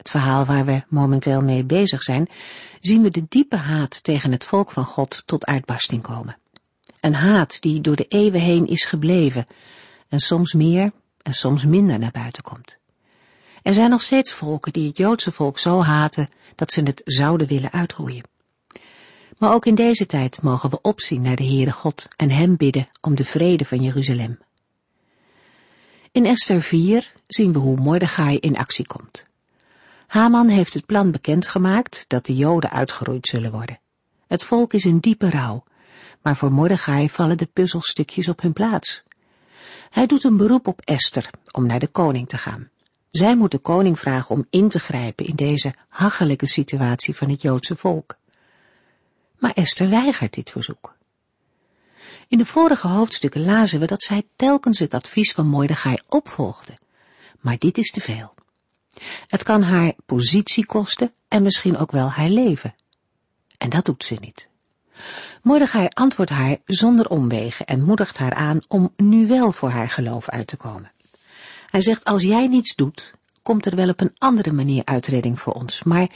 [0.00, 2.28] het verhaal waar we momenteel mee bezig zijn,
[2.80, 6.36] zien we de diepe haat tegen het volk van God tot uitbarsting komen.
[7.00, 9.46] Een haat die door de eeuwen heen is gebleven
[10.08, 10.92] en soms meer
[11.22, 12.78] en soms minder naar buiten komt.
[13.62, 17.46] Er zijn nog steeds volken die het Joodse volk zo haten dat ze het zouden
[17.46, 18.24] willen uitroeien.
[19.38, 22.88] Maar ook in deze tijd mogen we opzien naar de Heere God en Hem bidden
[23.00, 24.38] om de vrede van Jeruzalem.
[26.12, 29.28] In Esther 4 zien we hoe Mordechai in actie komt.
[30.10, 33.80] Haman heeft het plan bekendgemaakt dat de Joden uitgeroeid zullen worden.
[34.26, 35.64] Het volk is in diepe rouw,
[36.22, 39.02] maar voor Mordechai vallen de puzzelstukjes op hun plaats.
[39.90, 42.70] Hij doet een beroep op Esther om naar de koning te gaan.
[43.10, 47.42] Zij moet de koning vragen om in te grijpen in deze hachelijke situatie van het
[47.42, 48.16] Joodse volk.
[49.38, 50.96] Maar Esther weigert dit verzoek.
[52.28, 56.78] In de vorige hoofdstukken lazen we dat zij telkens het advies van Mordechai opvolgde.
[57.40, 58.38] Maar dit is te veel.
[59.26, 62.74] Het kan haar positie kosten en misschien ook wel haar leven.
[63.58, 64.48] En dat doet ze niet.
[65.42, 70.28] Mordechai antwoordt haar zonder omwegen en moedigt haar aan om nu wel voor haar geloof
[70.28, 70.92] uit te komen.
[71.70, 75.52] Hij zegt, als jij niets doet, komt er wel op een andere manier uitredding voor
[75.52, 76.10] ons, maar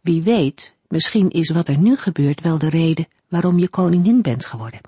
[0.00, 4.44] wie weet, misschien is wat er nu gebeurt wel de reden waarom je koningin bent
[4.44, 4.80] geworden.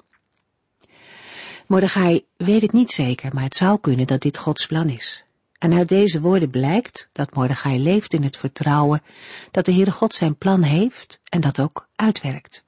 [1.66, 5.24] Mordechai weet het niet zeker, maar het zou kunnen dat dit Gods plan is.
[5.62, 9.02] En uit deze woorden blijkt dat Mordechai leeft in het vertrouwen
[9.50, 12.64] dat de Heere God zijn plan heeft en dat ook uitwerkt.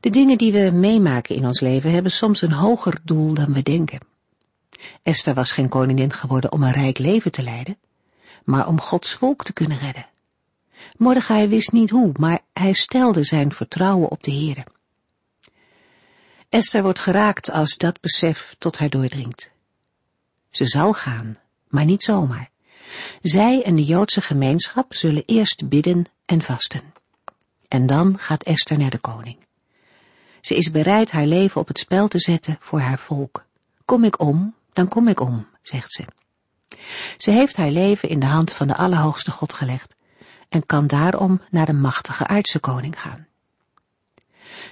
[0.00, 3.62] De dingen die we meemaken in ons leven hebben soms een hoger doel dan we
[3.62, 4.00] denken.
[5.02, 7.78] Esther was geen koningin geworden om een rijk leven te leiden,
[8.44, 10.06] maar om Gods volk te kunnen redden.
[10.96, 14.66] Mordechai wist niet hoe, maar hij stelde zijn vertrouwen op de Heere.
[16.48, 19.52] Esther wordt geraakt als dat besef tot haar doordringt.
[20.54, 21.38] Ze zal gaan,
[21.68, 22.50] maar niet zomaar.
[23.22, 26.94] Zij en de Joodse gemeenschap zullen eerst bidden en vasten.
[27.68, 29.36] En dan gaat Esther naar de koning.
[30.40, 33.44] Ze is bereid haar leven op het spel te zetten voor haar volk.
[33.84, 36.04] Kom ik om, dan kom ik om, zegt ze.
[37.16, 39.96] Ze heeft haar leven in de hand van de Allerhoogste God gelegd
[40.48, 43.26] en kan daarom naar de machtige aardse koning gaan.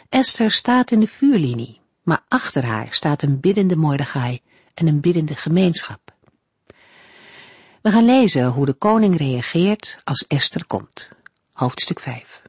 [0.09, 4.41] Esther staat in de vuurlinie, maar achter haar staat een biddende Mordechai
[4.75, 6.01] en een biddende gemeenschap.
[7.83, 11.11] We gaan lezen hoe de koning reageert als Esther komt.
[11.53, 12.43] Hoofdstuk 5.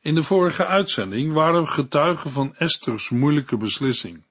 [0.00, 4.22] In de vorige uitzending waren we getuigen van Esther's moeilijke beslissing.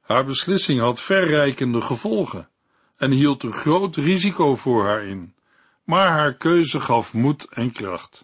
[0.00, 2.48] Haar beslissing had verrijkende gevolgen
[2.96, 5.34] en hield een groot risico voor haar in,
[5.84, 8.23] maar haar keuze gaf moed en kracht.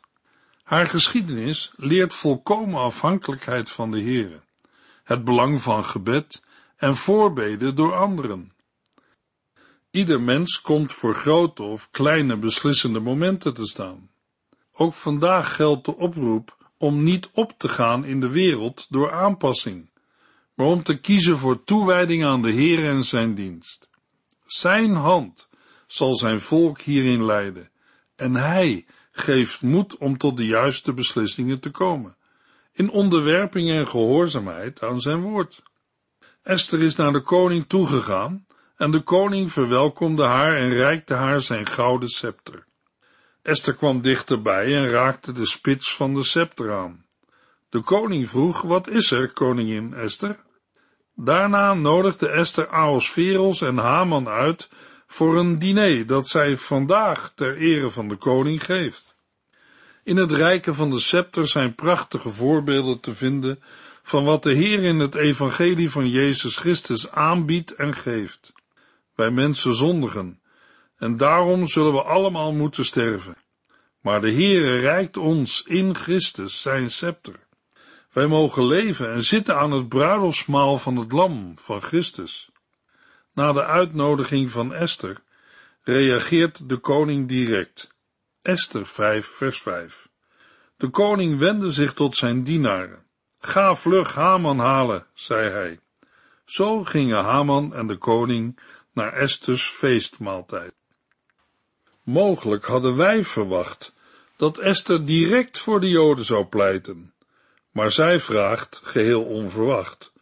[0.70, 4.40] Haar geschiedenis leert volkomen afhankelijkheid van de Heere,
[5.04, 6.44] het belang van gebed
[6.76, 8.52] en voorbeden door anderen.
[9.90, 14.10] Ieder mens komt voor grote of kleine beslissende momenten te staan.
[14.72, 19.90] Ook vandaag geldt de oproep om niet op te gaan in de wereld door aanpassing,
[20.54, 23.88] maar om te kiezen voor toewijding aan de Heer en zijn dienst.
[24.44, 25.48] Zijn hand
[25.86, 27.70] zal zijn volk hierin leiden,
[28.16, 28.86] en hij
[29.20, 32.16] geeft moed om tot de juiste beslissingen te komen,
[32.72, 35.62] in onderwerping en gehoorzaamheid aan zijn woord.
[36.42, 41.66] Esther is naar de koning toegegaan en de koning verwelkomde haar en reikte haar zijn
[41.66, 42.64] gouden scepter.
[43.42, 47.04] Esther kwam dichterbij en raakte de spits van de scepter aan.
[47.68, 50.38] De koning vroeg, wat is er, koningin Esther?
[51.14, 54.68] Daarna nodigde Esther Aosferos en Haman uit
[55.06, 59.09] voor een diner dat zij vandaag ter ere van de koning geeft.
[60.10, 63.62] In het rijken van de scepter zijn prachtige voorbeelden te vinden
[64.02, 68.52] van wat de Heer in het evangelie van Jezus Christus aanbiedt en geeft.
[69.14, 70.40] Wij mensen zondigen,
[70.96, 73.36] en daarom zullen we allemaal moeten sterven.
[74.00, 77.34] Maar de Heere reikt ons in Christus zijn scepter.
[78.12, 82.50] Wij mogen leven en zitten aan het bruiloftsmaal van het lam van Christus.
[83.34, 85.16] Na de uitnodiging van Esther
[85.82, 87.89] reageert de koning direct.
[88.42, 90.08] Esther 5 vers 5
[90.76, 93.02] De koning wendde zich tot zijn dienaren.
[93.40, 95.80] Ga vlug Haman halen, zei hij.
[96.44, 98.58] Zo gingen Haman en de koning
[98.92, 100.72] naar Esters feestmaaltijd.
[102.02, 103.94] Mogelijk hadden wij verwacht
[104.36, 107.12] dat Esther direct voor de Joden zou pleiten,
[107.70, 110.12] maar zij vraagt, geheel onverwacht,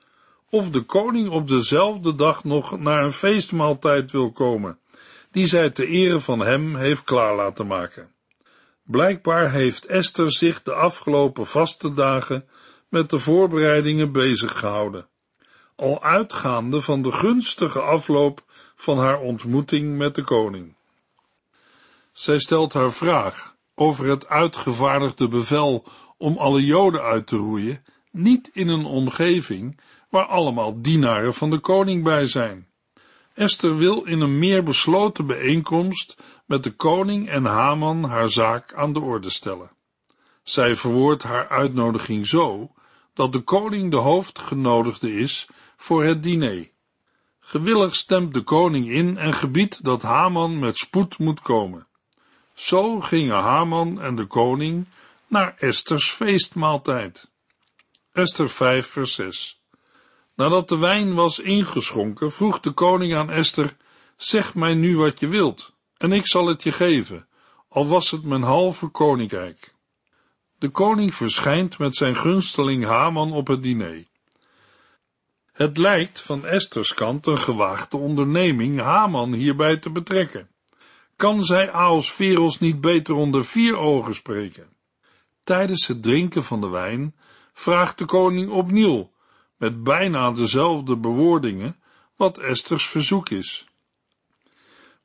[0.50, 4.78] of de koning op dezelfde dag nog naar een feestmaaltijd wil komen,
[5.30, 8.12] die zij te ere van hem heeft klaar laten maken.
[8.82, 12.48] Blijkbaar heeft Esther zich de afgelopen vaste dagen
[12.88, 15.08] met de voorbereidingen bezig gehouden,
[15.76, 18.44] al uitgaande van de gunstige afloop
[18.76, 20.76] van haar ontmoeting met de koning.
[22.12, 25.86] Zij stelt haar vraag over het uitgevaardigde bevel
[26.16, 29.80] om alle Joden uit te roeien, niet in een omgeving
[30.10, 32.67] waar allemaal dienaren van de koning bij zijn.
[33.38, 38.92] Esther wil in een meer besloten bijeenkomst met de koning en Haman haar zaak aan
[38.92, 39.70] de orde stellen.
[40.42, 42.72] Zij verwoordt haar uitnodiging zo
[43.14, 46.70] dat de koning de hoofdgenodigde is voor het diner.
[47.40, 51.86] Gewillig stemt de koning in en gebiedt dat Haman met spoed moet komen.
[52.54, 54.86] Zo gingen Haman en de koning
[55.26, 57.30] naar Esters feestmaaltijd.
[58.12, 59.57] Esther 5 vers 6
[60.38, 63.76] Nadat de wijn was ingeschonken, vroeg de koning aan Esther,
[64.16, 67.26] zeg mij nu wat je wilt, en ik zal het je geven,
[67.68, 69.74] al was het mijn halve koninkrijk.
[70.58, 74.04] De koning verschijnt met zijn gunsteling Haman op het diner.
[75.52, 80.48] Het lijkt van Esters kant een gewaagde onderneming Haman hierbij te betrekken.
[81.16, 84.68] Kan zij Aosferos niet beter onder vier ogen spreken?
[85.44, 87.14] Tijdens het drinken van de wijn
[87.52, 89.10] vraagt de koning opnieuw,
[89.58, 91.76] met bijna dezelfde bewoordingen,
[92.16, 93.66] wat Esters verzoek is.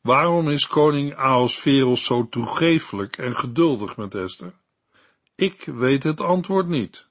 [0.02, 4.54] Waarom is koning Aosferos zo toegeeflijk en geduldig met Esther?
[5.36, 7.08] Ik weet het antwoord niet.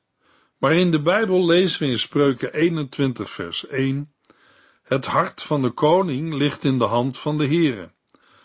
[0.58, 4.14] Maar in de Bijbel lezen we in Spreuken 21 vers 1
[4.82, 7.92] Het hart van de koning ligt in de hand van de Heere.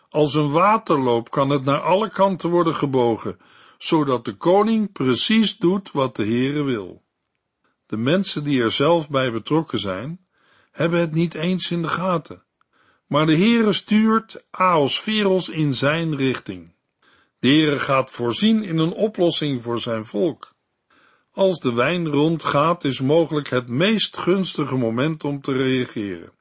[0.10, 3.40] Als een waterloop kan het naar alle kanten worden gebogen,
[3.78, 7.04] zodat de koning precies doet wat de Heere wil.
[7.88, 10.25] De mensen die er zelf bij betrokken zijn,
[10.72, 12.44] hebben het niet eens in de gaten.
[13.06, 16.75] Maar de Heere stuurt Aosferos in zijn richting.
[17.39, 20.56] De Heere gaat voorzien in een oplossing voor zijn volk.
[21.31, 26.31] Als de wijn rondgaat, is mogelijk het meest gunstige moment om te reageren.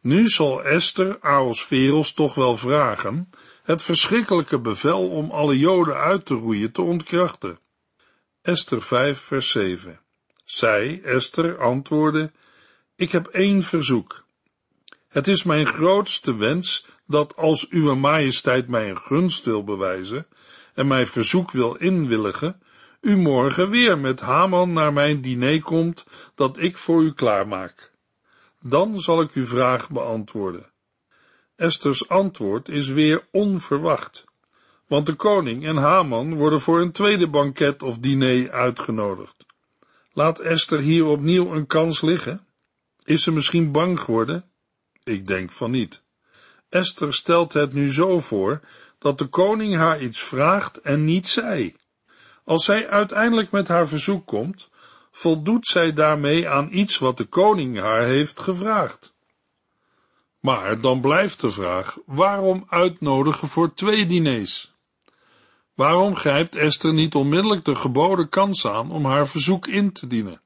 [0.00, 3.30] Nu zal Esther Aosferos toch wel vragen
[3.62, 7.58] het verschrikkelijke bevel om alle Joden uit te roeien te ontkrachten.
[8.42, 10.03] Esther 5 vers 7
[10.44, 12.32] Zij, Esther, antwoordde,
[12.96, 14.24] ik heb één verzoek.
[15.08, 20.26] Het is mijn grootste wens dat als uw majesteit mij een gunst wil bewijzen
[20.74, 22.62] en mijn verzoek wil inwilligen,
[23.00, 27.92] u morgen weer met Haman naar mijn diner komt dat ik voor u klaarmaak.
[28.60, 30.72] Dan zal ik uw vraag beantwoorden.
[31.56, 34.24] Esters antwoord is weer onverwacht,
[34.86, 39.43] want de koning en Haman worden voor een tweede banket of diner uitgenodigd.
[40.16, 42.46] Laat Esther hier opnieuw een kans liggen?
[43.04, 44.44] Is ze misschien bang geworden?
[45.02, 46.02] Ik denk van niet.
[46.68, 48.60] Esther stelt het nu zo voor
[48.98, 51.76] dat de koning haar iets vraagt en niet zij.
[52.44, 54.68] Als zij uiteindelijk met haar verzoek komt,
[55.10, 59.14] voldoet zij daarmee aan iets wat de koning haar heeft gevraagd.
[60.40, 64.73] Maar dan blijft de vraag, waarom uitnodigen voor twee diners?
[65.74, 70.40] Waarom grijpt Esther niet onmiddellijk de geboden kans aan om haar verzoek in te dienen?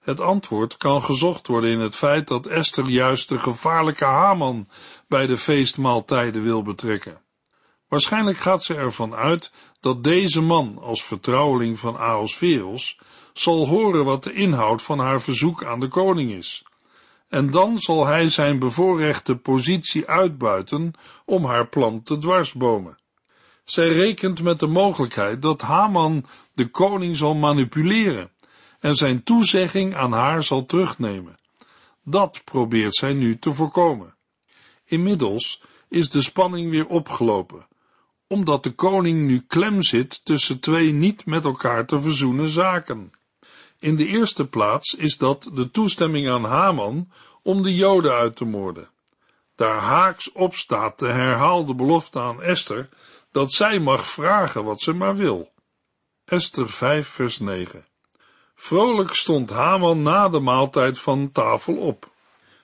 [0.00, 4.68] Het antwoord kan gezocht worden in het feit dat Esther juist de gevaarlijke Haman
[5.08, 7.20] bij de feestmaaltijden wil betrekken.
[7.88, 12.98] Waarschijnlijk gaat ze ervan uit dat deze man als vertrouweling van Ahasveros
[13.32, 16.64] zal horen wat de inhoud van haar verzoek aan de koning is.
[17.28, 20.92] En dan zal hij zijn bevoorrechte positie uitbuiten
[21.24, 22.98] om haar plan te dwarsbomen.
[23.66, 28.30] Zij rekent met de mogelijkheid dat Haman de koning zal manipuleren
[28.80, 31.38] en zijn toezegging aan haar zal terugnemen.
[32.04, 34.14] Dat probeert zij nu te voorkomen.
[34.84, 37.66] Inmiddels is de spanning weer opgelopen,
[38.26, 43.12] omdat de koning nu klem zit tussen twee niet met elkaar te verzoenen zaken.
[43.78, 47.10] In de eerste plaats is dat de toestemming aan Haman
[47.42, 48.88] om de Joden uit te moorden.
[49.54, 52.88] Daar haaks op staat de herhaalde belofte aan Esther
[53.36, 55.52] dat zij mag vragen wat ze maar wil.
[56.24, 57.86] Esther 5 vers 9
[58.54, 62.10] Vrolijk stond Haman na de maaltijd van tafel op.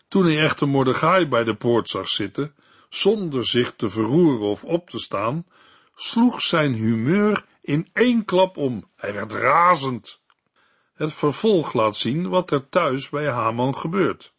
[0.09, 2.55] Toen hij echter Mordechai bij de poort zag zitten,
[2.89, 5.47] zonder zich te verroeren of op te staan,
[5.95, 8.91] sloeg zijn humeur in één klap om.
[8.97, 10.21] Hij werd razend.
[10.95, 14.33] Het vervolg laat zien wat er thuis bij Haman gebeurt.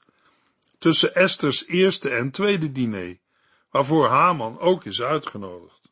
[0.79, 3.17] tussen Esters eerste en tweede diner,
[3.69, 5.82] waarvoor Haman ook is uitgenodigd.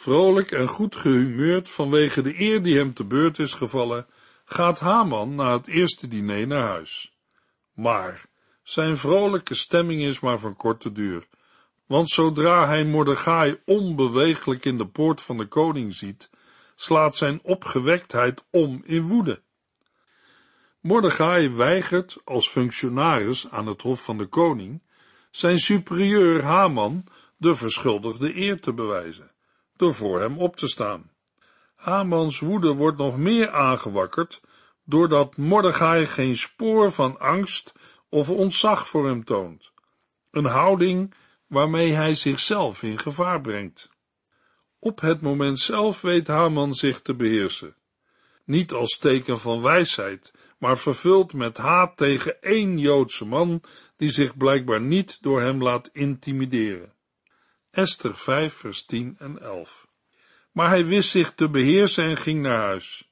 [0.00, 4.06] Vrolijk en goed gehumeurd vanwege de eer die hem te beurt is gevallen,
[4.44, 7.16] gaat Haman na het eerste diner naar huis.
[7.72, 8.26] Maar
[8.62, 11.26] zijn vrolijke stemming is maar van korte duur,
[11.86, 16.30] want zodra hij Mordechai onbeweeglijk in de poort van de koning ziet,
[16.76, 19.42] slaat zijn opgewektheid om in woede.
[20.80, 24.82] Mordechai weigert als functionaris aan het hof van de koning
[25.30, 27.04] zijn superieur Haman
[27.36, 29.30] de verschuldigde eer te bewijzen,
[29.78, 31.10] door voor hem op te staan.
[31.74, 34.40] Hamans woede wordt nog meer aangewakkerd,
[34.84, 37.74] doordat Mordechai geen spoor van angst
[38.08, 39.72] of ontzag voor hem toont,
[40.30, 41.14] een houding
[41.46, 43.90] waarmee hij zichzelf in gevaar brengt.
[44.78, 47.76] Op het moment zelf weet Haman zich te beheersen,
[48.44, 53.62] niet als teken van wijsheid, maar vervuld met haat tegen één Joodse man
[53.96, 56.92] die zich blijkbaar niet door hem laat intimideren.
[57.70, 59.86] Esther 5 vers 10 en 11
[60.52, 63.10] Maar hij wist zich te beheersen en ging naar huis.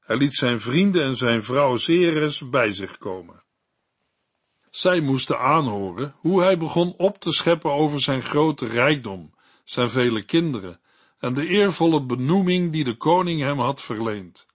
[0.00, 3.42] Hij liet zijn vrienden en zijn vrouw Zeres bij zich komen.
[4.70, 10.24] Zij moesten aanhoren hoe hij begon op te scheppen over zijn grote rijkdom, zijn vele
[10.24, 10.80] kinderen
[11.18, 14.46] en de eervolle benoeming die de koning hem had verleend.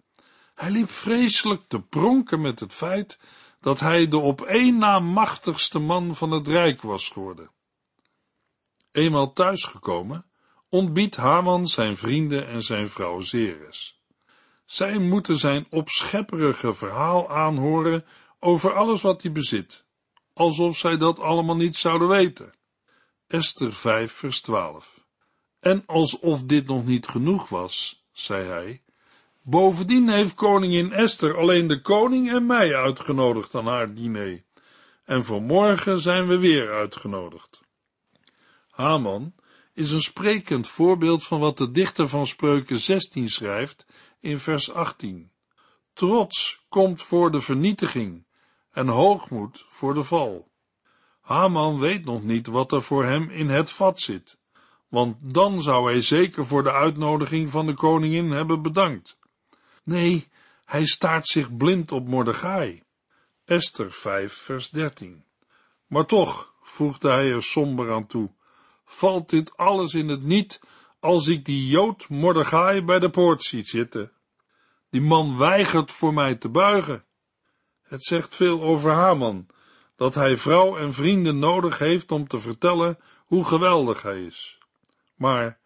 [0.56, 3.20] Hij liep vreselijk te pronken met het feit
[3.60, 7.52] dat hij de op één na machtigste man van het rijk was geworden.
[8.98, 10.26] Eenmaal thuisgekomen,
[10.70, 14.02] ontbiedt Haman zijn vrienden en zijn vrouw Zeres.
[14.66, 18.06] Zij moeten zijn opschepperige verhaal aanhoren
[18.40, 19.86] over alles wat hij bezit,
[20.34, 22.54] alsof zij dat allemaal niet zouden weten.
[23.28, 25.06] Esther 5 vers 12
[25.60, 28.84] En alsof dit nog niet genoeg was, zei hij,
[29.42, 34.44] Bovendien heeft koningin Esther alleen de koning en mij uitgenodigd aan haar diner.
[35.06, 37.66] En voor morgen zijn we weer uitgenodigd.
[38.78, 39.34] Haman
[39.74, 43.86] is een sprekend voorbeeld van wat de dichter van Spreuken 16 schrijft
[44.20, 45.32] in vers 18.
[45.94, 48.26] Trots komt voor de vernietiging
[48.72, 50.52] en hoogmoed voor de val.
[51.22, 54.38] Haman weet nog niet wat er voor hem in het vat zit,
[54.88, 59.18] want dan zou hij zeker voor de uitnodiging van de koningin hebben bedankt.
[59.84, 60.28] Nee,
[60.66, 62.84] hij staart zich blind op Mordechai.
[63.46, 65.24] Esther 5, vers 13.
[65.88, 68.36] Maar toch, voegde hij er somber aan toe,
[68.88, 70.60] valt dit alles in het niet
[71.00, 74.12] als ik die Jood Mordechai bij de poort zie zitten.
[74.90, 77.06] Die man weigert voor mij te buigen.
[77.82, 79.48] Het zegt veel over Haman,
[79.96, 84.58] dat hij vrouw en vrienden nodig heeft om te vertellen hoe geweldig hij is.
[85.16, 85.60] Maar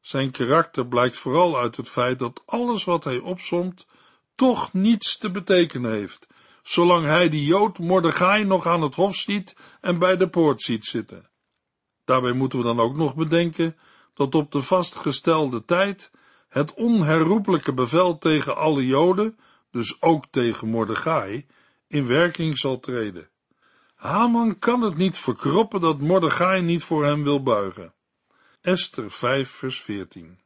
[0.00, 3.86] zijn karakter blijkt vooral uit het feit dat alles wat hij opsomt
[4.34, 6.26] toch niets te betekenen heeft,
[6.62, 10.84] zolang hij die Jood Mordechai nog aan het hof ziet en bij de poort ziet
[10.84, 11.30] zitten.
[12.08, 13.76] Daarbij moeten we dan ook nog bedenken
[14.14, 16.10] dat op de vastgestelde tijd
[16.48, 19.38] het onherroepelijke bevel tegen alle Joden,
[19.70, 21.46] dus ook tegen Mordechai,
[21.86, 23.28] in werking zal treden.
[23.94, 27.94] Haman kan het niet verkroppen dat Mordechai niet voor hem wil buigen.
[28.60, 30.38] Esther 5 vers 14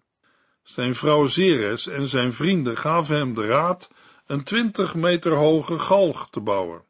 [0.63, 3.91] Zijn vrouw Zeres en zijn vrienden gaven hem de raad
[4.27, 6.85] een twintig meter hoge galg te bouwen.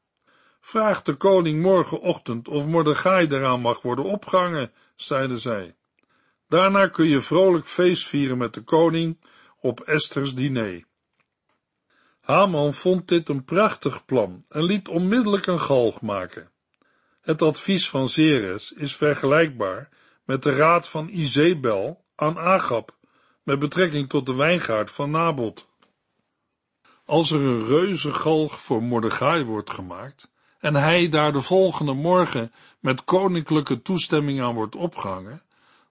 [0.64, 5.74] Vraag de koning morgenochtend of Mordechai eraan mag worden opgehangen, zeiden zij.
[6.48, 9.20] Daarna kun je vrolijk feest vieren met de koning
[9.60, 10.84] op Esther's diner.
[12.20, 16.50] Haman vond dit een prachtig plan en liet onmiddellijk een galg maken.
[17.20, 19.88] Het advies van Zeres is vergelijkbaar
[20.24, 22.96] met de raad van Izebel aan Agab
[23.42, 25.68] met betrekking tot de wijngaard van Nabot.
[27.04, 30.30] Als er een reuzengalg voor Mordechai wordt gemaakt
[30.62, 35.42] en hij daar de volgende morgen met koninklijke toestemming aan wordt opgehangen,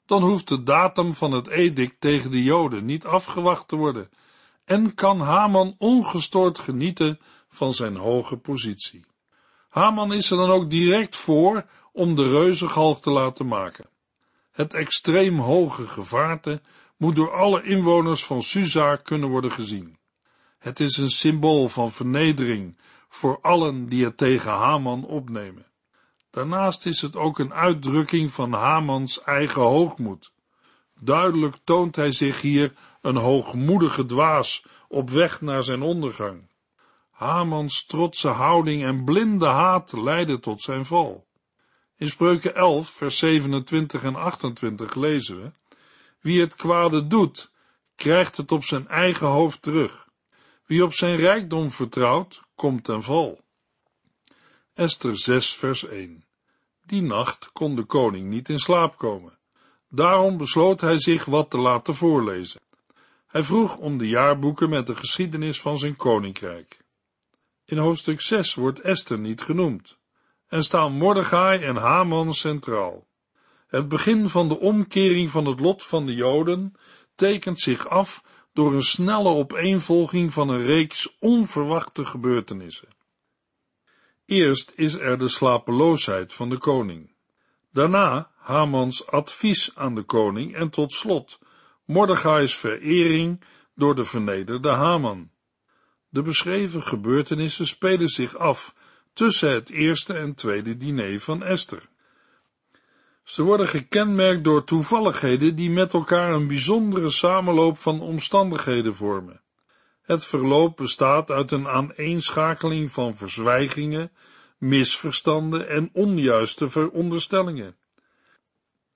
[0.06, 4.10] dan hoeft de datum van het edict tegen de Joden niet afgewacht te worden
[4.66, 9.06] en kan Haman ongestoord genieten van zijn hoge positie.
[9.70, 13.90] Haman is er dan ook direct voor om de reuzengalg te laten maken.
[14.52, 16.62] Het extreem hoge gevaarte
[16.98, 19.98] moet door alle inwoners van Susa kunnen worden gezien.
[20.60, 22.78] Het is een symbool van vernedering
[23.14, 25.66] voor allen die het tegen Haman opnemen.
[26.30, 30.32] Daarnaast is het ook een uitdrukking van Hamans eigen hoogmoed.
[31.00, 36.50] Duidelijk toont hij zich hier een hoogmoedige dwaas op weg naar zijn ondergang.
[37.12, 41.28] Hamans trotse houding en blinde haat leidden tot zijn val.
[41.98, 45.52] In Spreuken 11, vers 27 en 28 lezen we,
[46.20, 47.52] Wie het kwade doet,
[47.96, 50.10] krijgt het op zijn eigen hoofd terug.
[50.72, 53.40] Wie op zijn rijkdom vertrouwt, komt ten val.
[54.74, 56.24] Esther 6 vers 1
[56.86, 59.38] Die nacht kon de koning niet in slaap komen.
[59.90, 62.62] Daarom besloot hij zich wat te laten voorlezen.
[63.28, 66.82] Hij vroeg om de jaarboeken met de geschiedenis van zijn koninkrijk.
[67.66, 69.98] In hoofdstuk 6 wordt Esther niet genoemd
[70.48, 73.08] en staan Mordechai en Haman centraal.
[73.68, 76.74] Het begin van de omkering van het lot van de Joden
[77.16, 82.90] tekent zich af door een snelle opeenvolging van een reeks onverwachte gebeurtenissen.
[84.26, 87.14] Eerst is er de slapeloosheid van de koning.
[87.72, 91.40] Daarna Hamans advies aan de koning en tot slot
[91.86, 93.44] Mordechai's verering
[93.76, 95.32] door de vernederde Haman.
[96.10, 98.76] De beschreven gebeurtenissen spelen zich af
[99.14, 101.90] tussen het eerste en tweede diner van Esther.
[103.24, 109.42] Ze worden gekenmerkt door toevalligheden die met elkaar een bijzondere samenloop van omstandigheden vormen.
[110.02, 114.12] Het verloop bestaat uit een aaneenschakeling van verzwijgingen,
[114.58, 117.76] misverstanden en onjuiste veronderstellingen.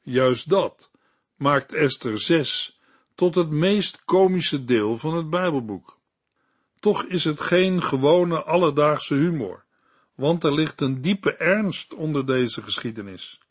[0.02, 0.92] Juist dat
[1.36, 2.80] maakt Esther 6
[3.16, 5.98] tot het meest komische deel van het Bijbelboek.
[6.80, 9.64] Toch is het geen gewone alledaagse humor,
[10.16, 13.45] want er ligt een diepe ernst onder deze geschiedenis.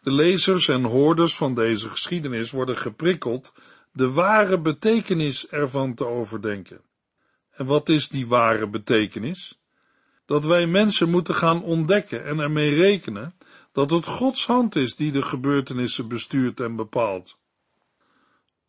[0.00, 3.52] De lezers en hoorders van deze geschiedenis worden geprikkeld
[3.92, 6.80] de ware betekenis ervan te overdenken.
[7.50, 9.58] En wat is die ware betekenis?
[10.26, 13.34] Dat wij mensen moeten gaan ontdekken en ermee rekenen
[13.72, 17.38] dat het Gods hand is die de gebeurtenissen bestuurt en bepaalt.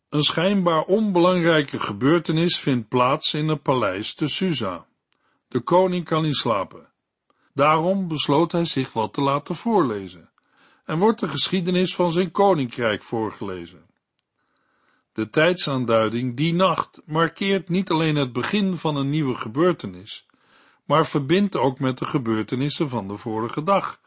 [0.08, 4.86] Een schijnbaar onbelangrijke gebeurtenis vindt plaats in het paleis te Susa.
[5.48, 6.88] De koning kan niet slapen.
[7.54, 10.29] Daarom besloot hij zich wat te laten voorlezen
[10.90, 13.86] en wordt de geschiedenis van zijn koninkrijk voorgelezen.
[15.12, 20.26] De tijdsaanduiding die nacht markeert niet alleen het begin van een nieuwe gebeurtenis,
[20.84, 24.00] maar verbindt ook met de gebeurtenissen van de vorige dag,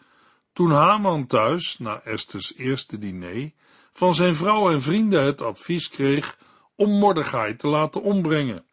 [0.53, 3.51] toen Haman thuis, na Esther's eerste diner,
[3.91, 6.37] van zijn vrouw en vrienden het advies kreeg
[6.75, 8.65] om Mordechai te laten ombrengen.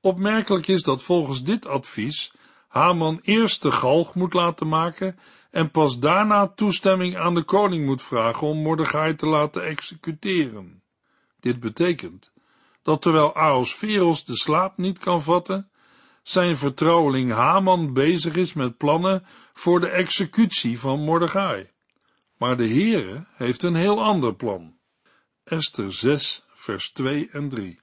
[0.00, 2.32] Opmerkelijk is dat volgens dit advies
[2.68, 5.18] Haman eerst de galg moet laten maken
[5.52, 10.82] en pas daarna toestemming aan de koning moet vragen om Mordechai te laten executeren.
[11.40, 12.32] Dit betekent
[12.82, 15.70] dat terwijl Ahasveros de slaap niet kan vatten,
[16.22, 21.70] zijn vertrouweling Haman bezig is met plannen voor de executie van Mordechai.
[22.38, 24.76] Maar de Heere heeft een heel ander plan.
[25.44, 27.80] Esther 6, vers 2 en 3.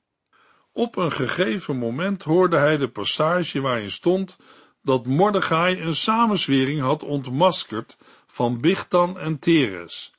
[0.71, 4.37] Op een gegeven moment hoorde hij de passage waarin stond
[4.81, 10.13] dat Mordechai een samenzwering had ontmaskerd van Bichtan en Teres,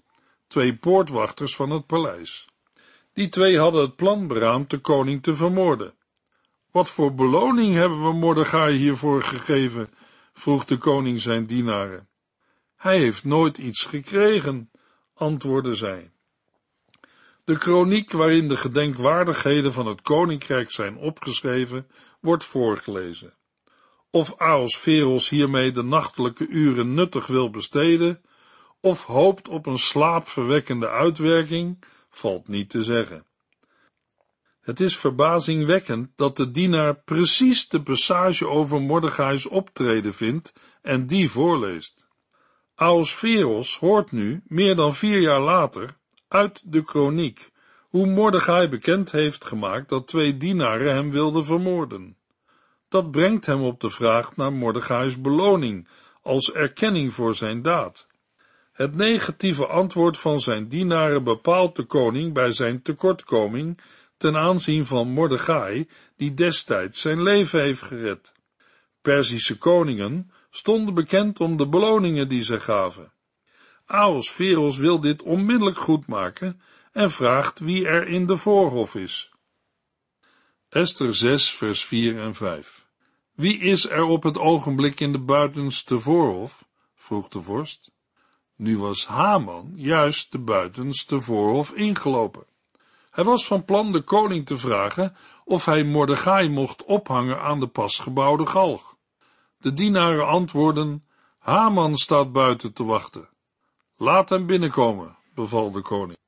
[0.47, 2.49] twee poortwachters van het paleis.
[3.13, 5.95] Die twee hadden het plan beraamd de koning te vermoorden.
[6.71, 9.89] Wat voor beloning hebben we Mordechai hiervoor gegeven?
[10.33, 12.09] vroeg de koning zijn dienaren.
[12.77, 14.71] Hij heeft nooit iets gekregen,
[15.15, 16.13] antwoordde zij.
[17.45, 23.33] De kroniek waarin de gedenkwaardigheden van het koninkrijk zijn opgeschreven, wordt voorgelezen.
[24.13, 28.23] Of Aosferos hiermee de nachtelijke uren nuttig wil besteden,
[28.81, 33.27] of hoopt op een slaapverwekkende uitwerking, valt niet te zeggen.
[34.61, 41.31] Het is verbazingwekkend dat de dienaar precies de passage over Mordechai's optreden vindt en die
[41.31, 42.09] voorleest.
[42.75, 45.97] Aosferos hoort nu, meer dan vier jaar later,
[46.29, 47.51] uit de kroniek,
[47.89, 52.17] hoe Mordechai bekend heeft gemaakt dat twee dienaren hem wilden vermoorden.
[52.91, 55.89] Dat brengt hem op de vraag naar Mordechai's beloning
[56.23, 58.07] als erkenning voor zijn daad.
[58.73, 63.81] Het negatieve antwoord van zijn dienaren bepaalt de koning bij zijn tekortkoming
[64.17, 68.33] ten aanzien van Mordechai, die destijds zijn leven heeft gered.
[69.03, 73.13] Perzische koningen stonden bekend om de beloningen die ze gaven.
[73.87, 76.61] Aosferos wil dit onmiddellijk goedmaken
[76.93, 79.31] en vraagt wie er in de voorhof is.
[80.69, 82.80] Esther 6 vers 4 en 5
[83.41, 86.69] Wie is er op het ogenblik in de buitenste voorhof?
[86.95, 87.91] vroeg de vorst.
[88.57, 92.47] Nu was Haman juist de buitenste voorhof ingelopen.
[93.11, 97.67] Hij was van plan de koning te vragen of hij Mordechai mocht ophangen aan de
[97.67, 98.97] pas gebouwde galg.
[99.59, 101.05] De dienaren antwoorden,
[101.39, 103.29] Haman staat buiten te wachten.
[103.97, 106.19] Laat hem binnenkomen, beval de koning.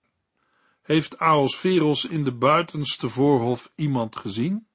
[0.82, 4.66] Heeft Aosferos in de buitenste voorhof iemand gezien?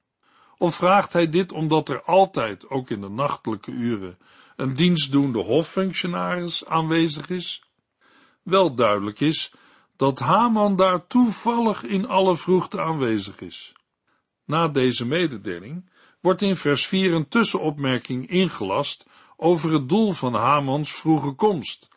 [0.58, 4.18] Of vraagt hij dit omdat er altijd, ook in de nachtelijke uren,
[4.56, 7.62] een dienstdoende hoffunctionaris aanwezig is?
[8.42, 9.52] Wel duidelijk is
[9.96, 13.72] dat Haman daar toevallig in alle vroegte aanwezig is.
[14.44, 15.90] Na deze mededeling
[16.20, 21.88] wordt in vers 4 een tussenopmerking ingelast over het doel van Hamans vroege komst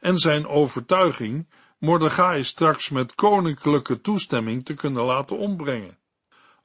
[0.00, 1.46] en zijn overtuiging
[1.78, 5.98] Mordechai straks met koninklijke toestemming te kunnen laten ombrengen.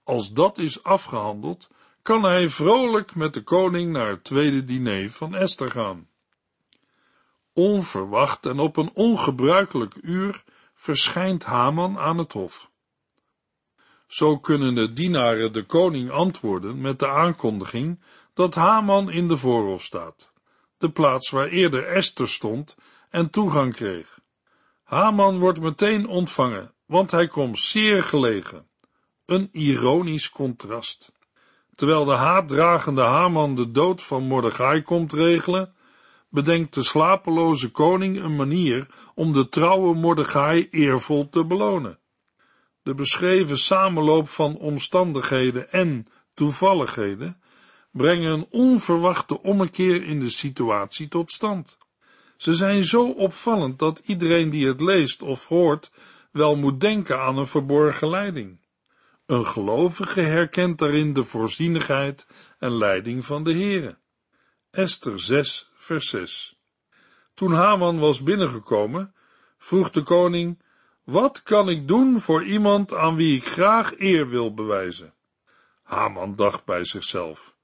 [0.03, 1.69] Als dat is afgehandeld,
[2.01, 6.07] kan hij vrolijk met de koning naar het tweede diner van Esther gaan.
[7.53, 10.43] Onverwacht en op een ongebruikelijk uur
[10.75, 12.71] verschijnt Haman aan het hof.
[14.07, 17.99] Zo kunnen de dienaren de koning antwoorden met de aankondiging
[18.33, 20.31] dat Haman in de voorhof staat,
[20.77, 22.75] de plaats waar eerder Esther stond
[23.09, 24.19] en toegang kreeg.
[24.83, 28.67] Haman wordt meteen ontvangen, want hij komt zeer gelegen.
[29.33, 31.11] Een ironisch contrast.
[31.75, 35.73] Terwijl de haatdragende Haman de dood van Mordechai komt regelen,
[36.29, 41.99] bedenkt de slapeloze koning een manier om de trouwe Mordechai eervol te belonen.
[42.83, 47.41] De beschreven samenloop van omstandigheden en toevalligheden
[47.91, 51.77] brengen een onverwachte ommekeer in de situatie tot stand.
[52.37, 55.91] Ze zijn zo opvallend dat iedereen die het leest of hoort
[56.31, 58.61] wel moet denken aan een verborgen leiding.
[59.25, 62.27] Een gelovige herkent daarin de voorzienigheid
[62.59, 63.97] en leiding van de Heere.
[64.71, 66.57] Esther 6, vers 6.
[67.33, 69.13] Toen Haman was binnengekomen,
[69.57, 70.62] vroeg de koning,
[71.03, 75.13] wat kan ik doen voor iemand aan wie ik graag eer wil bewijzen?
[75.83, 77.55] Haman dacht bij zichzelf,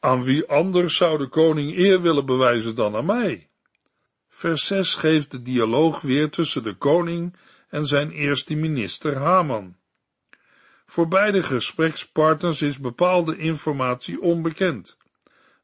[0.00, 3.48] aan wie anders zou de koning eer willen bewijzen dan aan mij?
[4.28, 7.36] Vers 6 geeft de dialoog weer tussen de koning
[7.68, 9.80] en zijn eerste minister Haman.
[10.92, 14.96] Voor beide gesprekspartners is bepaalde informatie onbekend.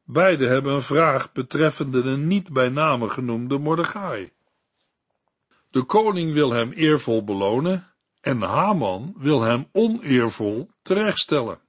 [0.04, 4.30] Beide hebben een vraag betreffende de niet bij name genoemde Mordechai.
[5.70, 7.86] De koning wil hem eervol belonen
[8.20, 11.60] en Haman wil hem oneervol terechtstellen.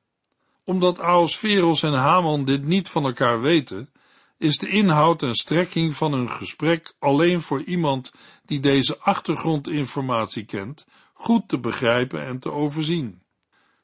[0.64, 3.90] Omdat Aosferos en Haman dit niet van elkaar weten,
[4.38, 8.14] is de inhoud en strekking van hun gesprek alleen voor iemand
[8.46, 13.28] die deze achtergrondinformatie kent, goed te begrijpen en te overzien.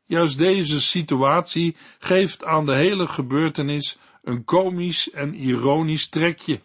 [0.06, 6.62] Juist deze situatie geeft aan de hele gebeurtenis een komisch en ironisch trekje.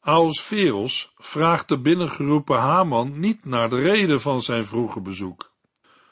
[0.00, 5.52] Aosferos vraagt de binnengeroepen Haman niet naar de reden van zijn vroege bezoek.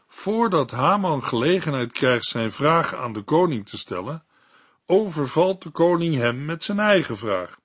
[0.09, 4.25] Voordat Haman gelegenheid krijgt zijn vraag aan de koning te stellen,
[4.87, 7.61] overvalt de koning hem met zijn eigen vraag.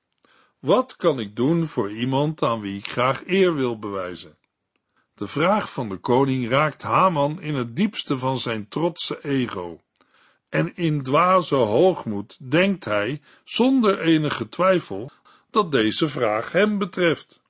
[0.60, 4.37] Wat kan ik doen voor iemand aan wie ik graag eer wil bewijzen?
[5.18, 9.82] De vraag van de koning raakt Haman in het diepste van zijn trotse ego.
[10.50, 15.12] En in dwaze hoogmoed denkt hij, zonder enige twijfel,
[15.52, 17.42] dat deze vraag hem betreft.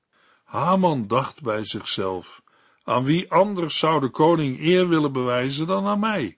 [0.44, 2.42] Haman dacht bij zichzelf,
[2.84, 6.38] aan wie anders zou de koning eer willen bewijzen dan aan mij?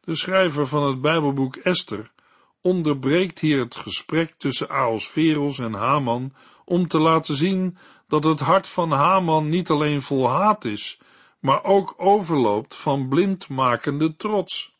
[0.00, 2.12] De schrijver van het Bijbelboek Esther
[2.60, 6.34] onderbreekt hier het gesprek tussen Aosferos en Haman
[6.64, 7.76] om te laten zien
[8.10, 11.00] dat het hart van Haman niet alleen vol haat is,
[11.38, 14.78] maar ook overloopt van blindmakende trots.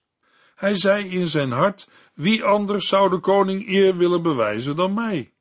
[0.54, 5.32] Hij zei in zijn hart, wie anders zou de koning eer willen bewijzen dan mij?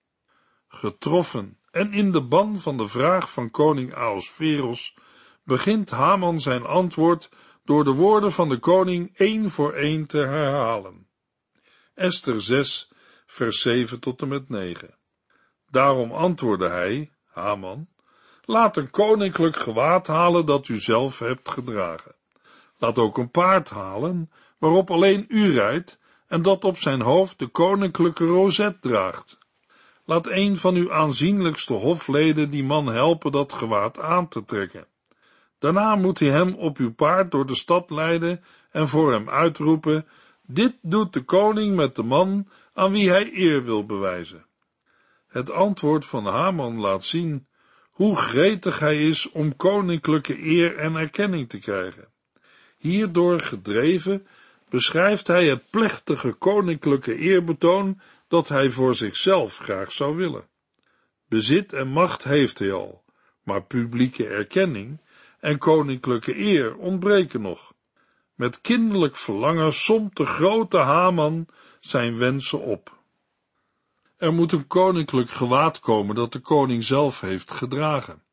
[0.68, 4.96] Getroffen en in de ban van de vraag van koning Aosferos
[5.44, 7.30] begint Haman zijn antwoord
[7.64, 11.08] door de woorden van de koning één voor één te herhalen.
[11.94, 12.92] Esther 6,
[13.26, 14.98] vers 7 tot en met 9.
[15.70, 17.88] Daarom antwoordde hij, Haman,
[18.46, 22.16] laat een koninklijk gewaad halen dat u zelf hebt gedragen.
[22.78, 27.48] Laat ook een paard halen, waarop alleen u rijdt, en dat op zijn hoofd de
[27.48, 29.38] koninklijke rozet draagt.
[30.06, 34.88] Laat een van uw aanzienlijkste hofleden die man helpen dat gewaad aan te trekken.
[35.60, 40.08] Daarna moet hij hem op uw paard door de stad leiden en voor hem uitroepen,
[40.42, 44.46] dit doet de koning met de man aan wie hij eer wil bewijzen.
[45.30, 47.48] Het antwoord van Haman laat zien
[47.90, 52.08] hoe gretig hij is om koninklijke eer en erkenning te krijgen.
[52.78, 54.28] Hierdoor gedreven
[54.70, 60.48] beschrijft hij het plechtige koninklijke eerbetoon dat hij voor zichzelf graag zou willen.
[61.28, 63.04] Bezit en macht heeft hij al,
[63.44, 65.02] maar publieke erkenning
[65.40, 67.74] en koninklijke eer ontbreken nog.
[68.36, 71.48] Met kinderlijk verlangen somt de grote Haman
[71.80, 72.99] zijn wensen op.
[74.20, 78.24] Er moet een koninklijk gewaad komen dat de koning zelf heeft gedragen.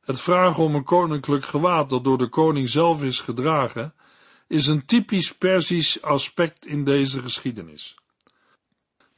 [0.00, 3.94] Het vragen om een koninklijk gewaad dat door de koning zelf is gedragen,
[4.48, 7.96] is een typisch Persisch aspect in deze geschiedenis.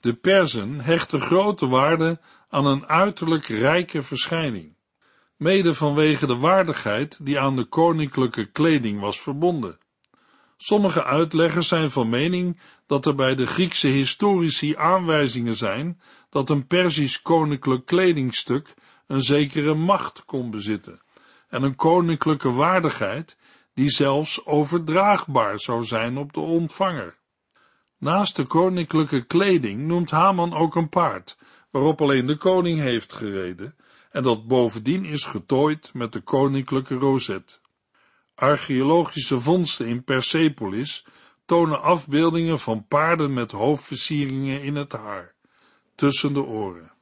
[0.01, 4.77] De Perzen hechten grote waarde aan een uiterlijk rijke verschijning,
[5.37, 9.79] mede vanwege de waardigheid die aan de koninklijke kleding was verbonden.
[10.57, 16.67] Sommige uitleggers zijn van mening dat er bij de Griekse historici aanwijzingen zijn dat een
[16.67, 18.75] Persisch koninklijk kledingstuk
[19.07, 21.03] een zekere macht kon bezitten
[21.49, 23.37] en een koninklijke waardigheid
[23.75, 27.19] die zelfs overdraagbaar zou zijn op de ontvanger.
[27.99, 31.39] Naast de koninklijke kleding noemt Haman ook een paard,
[31.71, 33.77] waarop alleen de koning heeft gereden,
[34.11, 37.61] en dat bovendien is getooid met de koninklijke rozet.
[38.35, 41.07] Archeologische vondsten in Persepolis
[41.45, 45.35] tonen afbeeldingen van paarden met hoofdversieringen in het haar,
[45.95, 46.93] tussen de oren.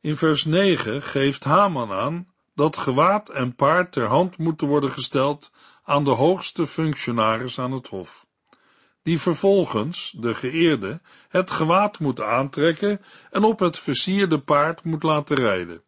[0.00, 5.52] In vers 9 geeft Haman aan dat gewaad en paard ter hand moeten worden gesteld
[5.84, 8.26] aan de hoogste functionaris aan het hof,
[9.02, 15.36] die vervolgens, de geëerde, het gewaad moet aantrekken en op het versierde paard moet laten
[15.36, 15.82] rijden.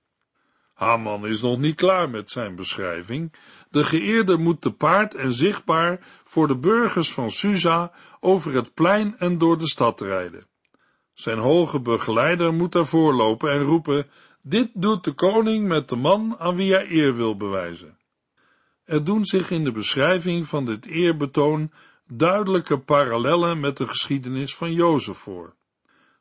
[0.82, 3.32] Haman is nog niet klaar met zijn beschrijving.
[3.70, 9.18] De geëerde moet te paard en zichtbaar voor de burgers van Susa over het plein
[9.18, 10.46] en door de stad rijden.
[11.12, 14.06] Zijn hoge begeleider moet daarvoor lopen en roepen,
[14.42, 17.98] dit doet de koning met de man aan wie hij eer wil bewijzen.
[18.84, 21.72] Er doen zich in de beschrijving van dit eerbetoon
[22.06, 25.54] duidelijke parallellen met de geschiedenis van Jozef voor.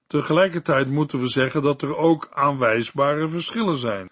[0.08, 4.10] Tegelijkertijd moeten we zeggen dat er ook aanwijsbare verschillen zijn,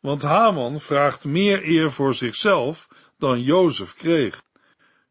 [0.00, 4.42] want Haman vraagt meer eer voor zichzelf dan Jozef kreeg.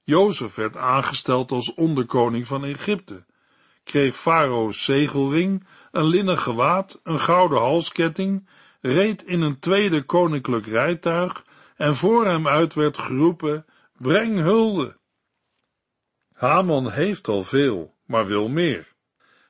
[0.04, 3.26] Jozef werd aangesteld als onderkoning van Egypte,
[3.84, 8.48] kreeg Farao's zegelring, een linnen gewaad, een gouden halsketting,
[8.82, 13.66] reed in een tweede koninklijk rijtuig en voor hem uit werd geroepen,
[13.98, 14.98] breng hulde.
[16.34, 18.94] Haman heeft al veel, maar wil meer.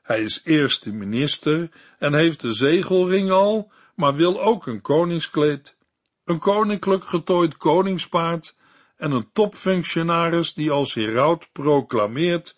[0.02, 5.78] Hij is eerste minister en heeft de zegelring al, maar wil ook een koningskleed,
[6.24, 8.56] een koninklijk getooid koningspaard
[8.96, 12.56] en een topfunctionaris die als heraut proclameert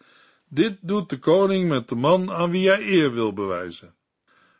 [0.49, 3.95] dit doet de koning met de man aan wie hij eer wil bewijzen.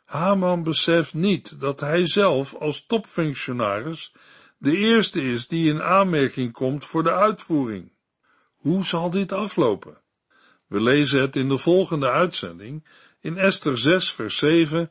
[0.04, 4.14] Haman beseft niet dat hij zelf als topfunctionaris
[4.58, 7.92] de eerste is die in aanmerking komt voor de uitvoering.
[8.56, 10.00] Hoe zal dit aflopen?
[10.66, 12.86] We lezen het in de volgende uitzending
[13.20, 14.90] in Esther 6 vers 7